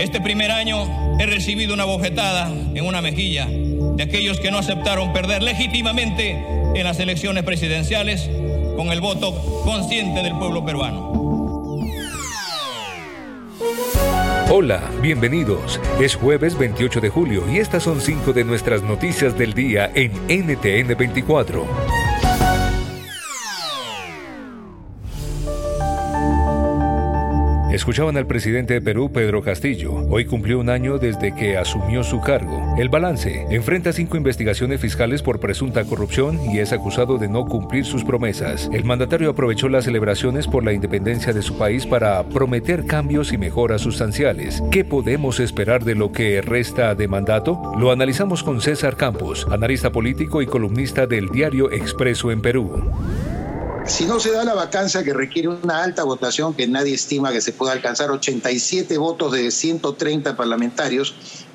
[0.00, 5.12] Este primer año he recibido una bofetada en una mejilla de aquellos que no aceptaron
[5.12, 6.42] perder legítimamente
[6.74, 8.30] en las elecciones presidenciales
[8.76, 11.10] con el voto consciente del pueblo peruano.
[14.50, 15.78] Hola, bienvenidos.
[16.00, 20.12] Es jueves 28 de julio y estas son cinco de nuestras noticias del día en
[20.28, 21.89] NTN 24.
[27.72, 29.94] Escuchaban al presidente de Perú, Pedro Castillo.
[30.10, 32.74] Hoy cumplió un año desde que asumió su cargo.
[32.76, 33.46] El balance.
[33.48, 38.68] Enfrenta cinco investigaciones fiscales por presunta corrupción y es acusado de no cumplir sus promesas.
[38.72, 43.38] El mandatario aprovechó las celebraciones por la independencia de su país para prometer cambios y
[43.38, 44.60] mejoras sustanciales.
[44.72, 47.72] ¿Qué podemos esperar de lo que resta de mandato?
[47.78, 52.90] Lo analizamos con César Campos, analista político y columnista del diario Expreso en Perú.
[53.90, 57.40] Si no se da la vacancia que requiere una alta votación que nadie estima que
[57.40, 61.14] se pueda alcanzar, 87 votos de 130 parlamentarios,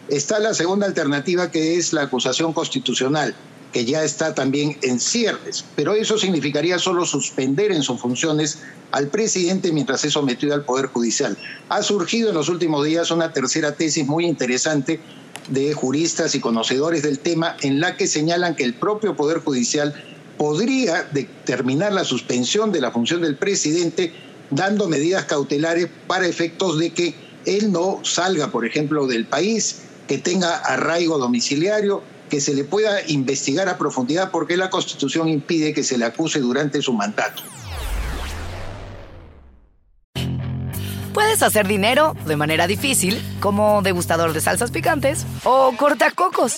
[0.10, 3.34] está la segunda alternativa que es la acusación constitucional,
[3.72, 5.64] que ya está también en cierres.
[5.78, 8.60] Pero eso significaría solo suspender en sus funciones
[8.92, 11.38] al presidente mientras es sometido al Poder Judicial.
[11.70, 15.00] Ha surgido en los últimos días una tercera tesis muy interesante
[15.48, 19.96] de juristas y conocedores del tema en la que señalan que el propio Poder Judicial
[20.38, 24.14] podría determinar la suspensión de la función del presidente
[24.50, 30.18] dando medidas cautelares para efectos de que él no salga, por ejemplo, del país, que
[30.18, 35.84] tenga arraigo domiciliario, que se le pueda investigar a profundidad porque la Constitución impide que
[35.84, 37.44] se le acuse durante su mandato.
[41.14, 46.58] Puedes hacer dinero de manera difícil, como degustador de salsas picantes, o cortacocos,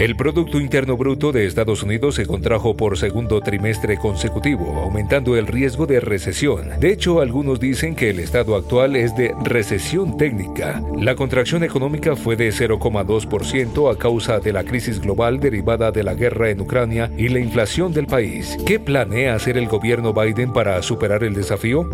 [0.00, 5.46] El Producto Interno Bruto de Estados Unidos se contrajo por segundo trimestre consecutivo, aumentando el
[5.46, 6.70] riesgo de recesión.
[6.80, 10.82] De hecho, algunos dicen que el estado actual es de recesión técnica.
[10.96, 16.14] La contracción económica fue de 0,2% a causa de la crisis global derivada de la
[16.14, 18.56] guerra en Ucrania y la inflación del país.
[18.64, 21.86] ¿Qué planea hacer el gobierno Biden para superar el desafío?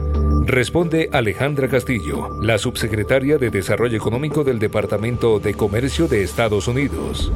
[0.46, 7.32] Responde Alejandra Castillo, la subsecretaria de Desarrollo Económico del Departamento de Comercio de Estados Unidos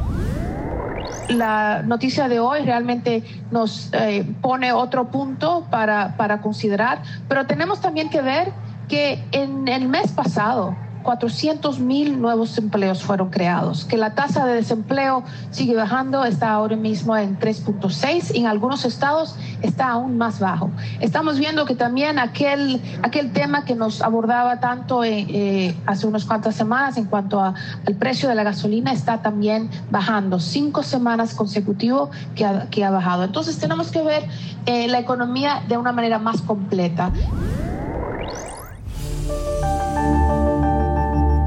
[1.33, 7.81] la noticia de hoy realmente nos eh, pone otro punto para, para considerar, pero tenemos
[7.81, 8.51] también que ver
[8.87, 14.55] que en el mes pasado 400 mil nuevos empleos fueron creados, que la tasa de
[14.55, 20.39] desempleo sigue bajando, está ahora mismo en 3.6 y en algunos estados está aún más
[20.39, 20.69] bajo.
[20.99, 26.25] Estamos viendo que también aquel, aquel tema que nos abordaba tanto eh, eh, hace unas
[26.25, 27.55] cuantas semanas en cuanto al
[27.99, 33.23] precio de la gasolina está también bajando, cinco semanas consecutivas que ha, que ha bajado.
[33.23, 34.23] Entonces tenemos que ver
[34.65, 37.11] eh, la economía de una manera más completa.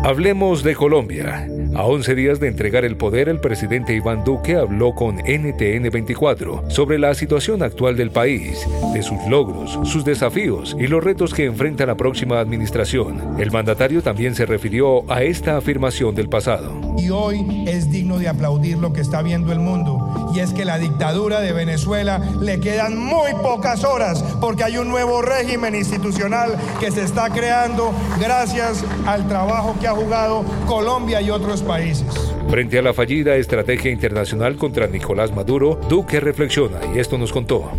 [0.05, 1.49] Hablemos de Colombia.
[1.77, 6.71] A 11 días de entregar el poder, el presidente Iván Duque habló con NTN 24
[6.71, 11.47] sobre la situación actual del país, de sus logros, sus desafíos y los retos que
[11.47, 13.41] enfrenta la próxima administración.
[13.41, 16.95] El mandatario también se refirió a esta afirmación del pasado.
[16.97, 20.65] Y hoy es digno de aplaudir lo que está viendo el mundo, y es que
[20.65, 26.57] la dictadura de Venezuela le quedan muy pocas horas porque hay un nuevo régimen institucional
[26.79, 32.07] que se está creando gracias al trabajo que ha jugado Colombia y otros países.
[32.49, 37.73] Frente a la fallida estrategia internacional contra Nicolás Maduro, Duque reflexiona y esto nos contó.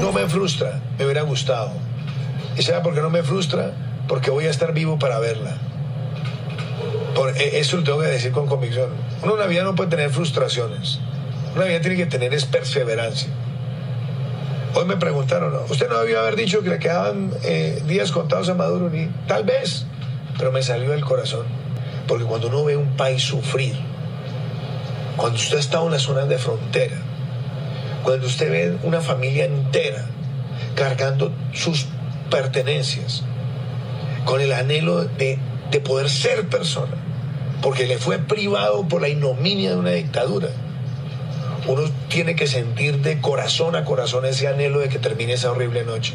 [0.00, 1.72] No me frustra, me hubiera gustado.
[2.56, 3.72] ¿Y sabe por qué no me frustra?
[4.08, 5.58] Porque voy a estar vivo para verla.
[7.14, 8.90] Por, e, eso lo tengo que decir con convicción.
[9.22, 10.98] Una vida no puede tener frustraciones.
[11.54, 13.28] Una vida tiene que tener es perseverancia.
[14.74, 18.54] Hoy me preguntaron, ¿usted no debía haber dicho que le quedaban eh, días contados a
[18.54, 18.88] Maduro?
[18.88, 19.84] Ni, tal vez,
[20.38, 21.61] pero me salió del corazón.
[22.06, 23.76] Porque cuando uno ve un país sufrir,
[25.16, 26.96] cuando usted está en una zona de frontera,
[28.02, 30.06] cuando usted ve una familia entera
[30.74, 31.86] cargando sus
[32.30, 33.22] pertenencias,
[34.24, 35.38] con el anhelo de,
[35.70, 36.94] de poder ser persona,
[37.60, 40.48] porque le fue privado por la ignominia de una dictadura.
[41.66, 45.84] Uno tiene que sentir de corazón a corazón ese anhelo de que termine esa horrible
[45.84, 46.14] noche.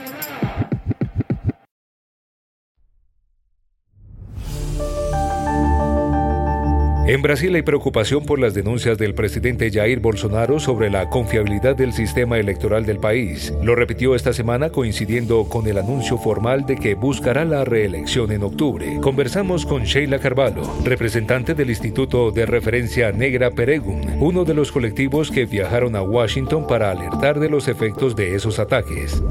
[7.11, 11.91] En Brasil hay preocupación por las denuncias del presidente Jair Bolsonaro sobre la confiabilidad del
[11.91, 13.53] sistema electoral del país.
[13.61, 18.43] Lo repitió esta semana coincidiendo con el anuncio formal de que buscará la reelección en
[18.43, 18.97] octubre.
[19.01, 25.31] Conversamos con Sheila Carvalho, representante del Instituto de Referencia Negra Peregum, uno de los colectivos
[25.31, 29.21] que viajaron a Washington para alertar de los efectos de esos ataques.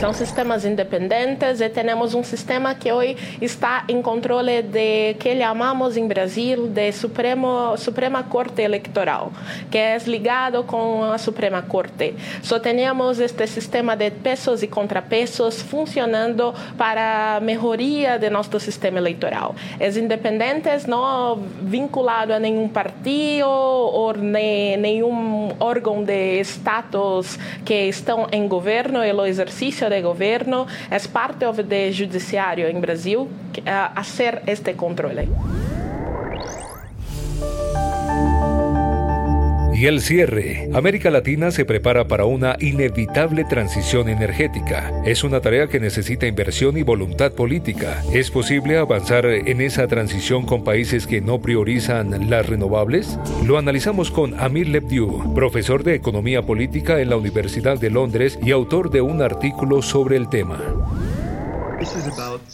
[0.00, 5.96] São sistemas independentes e temos um sistema que hoje está em controle de que chamamos
[5.96, 9.32] em Brasil de Supremo, Suprema Corte Eleitoral,
[9.70, 12.14] que é ligado com a Suprema Corte.
[12.42, 18.98] Só temos este sistema de pesos e contrapesos funcionando para a melhoria de nosso sistema
[18.98, 19.54] eleitoral.
[19.80, 28.48] Os independentes não vinculados a nenhum partido ou nenhum órgão de status que estão em
[28.48, 33.28] governo e o exercício de gobierno es parte del judiciario en Brasil uh,
[33.94, 35.28] hacer este control.
[39.74, 40.68] Y el cierre.
[40.72, 44.92] América Latina se prepara para una inevitable transición energética.
[45.04, 48.00] Es una tarea que necesita inversión y voluntad política.
[48.12, 53.18] ¿Es posible avanzar en esa transición con países que no priorizan las renovables?
[53.44, 58.52] Lo analizamos con Amir Lebdiu, profesor de Economía Política en la Universidad de Londres y
[58.52, 60.60] autor de un artículo sobre el tema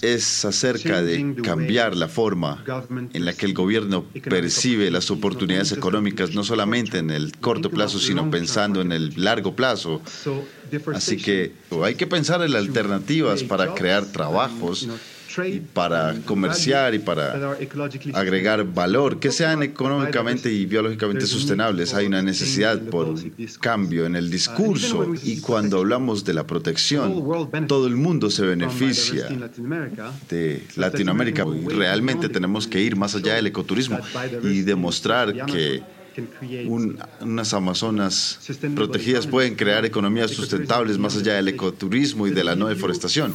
[0.02, 2.64] es acerca de cambiar la forma
[3.12, 7.98] en la que el gobierno percibe las oportunidades económicas, no solamente en el corto plazo,
[7.98, 10.00] sino pensando en el largo plazo.
[10.94, 14.88] Así que hay que pensar en alternativas para crear trabajos
[15.72, 17.56] para comerciar y para
[18.14, 21.94] agregar valor, que sean económicamente y biológicamente sustentables.
[21.94, 23.14] Hay una necesidad por
[23.60, 27.24] cambio en el discurso y cuando hablamos de la protección,
[27.66, 29.28] todo el mundo se beneficia
[30.28, 31.44] de Latinoamérica.
[31.68, 33.98] Realmente tenemos que ir más allá del ecoturismo
[34.42, 35.82] y demostrar que
[36.66, 38.38] unas Amazonas
[38.74, 43.34] protegidas pueden crear economías sustentables más allá del ecoturismo y de la no deforestación.